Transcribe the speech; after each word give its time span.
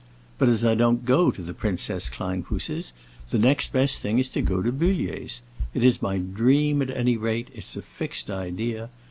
But 0.39 0.49
as 0.49 0.65
I 0.65 0.73
don't 0.73 1.05
go 1.05 1.29
to 1.29 1.43
the 1.43 1.53
Princess 1.53 2.09
Kleinfuss's, 2.09 2.91
the 3.29 3.37
next 3.37 3.71
best 3.71 4.01
thing 4.01 4.17
is 4.17 4.29
to 4.29 4.41
go 4.41 4.63
to 4.63 4.71
Bullier's. 4.71 5.43
It 5.75 5.83
is 5.83 6.01
my 6.01 6.17
dream, 6.17 6.81
at 6.81 6.89
any 6.89 7.17
rate, 7.17 7.49
it's 7.53 7.75
a 7.75 7.83
fixed 7.83 8.31
idea. 8.31 8.89